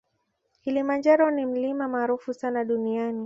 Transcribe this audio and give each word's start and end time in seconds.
Kilimanjaro 0.61 1.31
ni 1.31 1.45
mlima 1.45 1.87
maarufu 1.87 2.33
sana 2.33 2.63
duniani 2.63 3.19